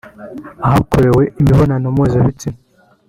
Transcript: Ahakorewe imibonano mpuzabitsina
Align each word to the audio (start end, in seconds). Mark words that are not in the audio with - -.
Ahakorewe 0.67 1.23
imibonano 1.41 1.87
mpuzabitsina 1.95 2.59